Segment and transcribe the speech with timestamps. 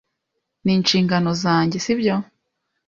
[0.63, 2.15] Ni inshingano zanjye, si byo?